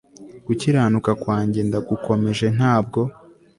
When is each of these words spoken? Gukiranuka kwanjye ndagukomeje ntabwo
Gukiranuka 0.45 1.11
kwanjye 1.21 1.59
ndagukomeje 1.67 2.47
ntabwo 2.57 3.01